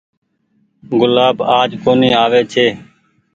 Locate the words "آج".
1.59-1.69